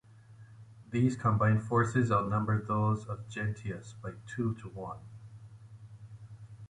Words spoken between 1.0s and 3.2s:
combined forces outnumbered those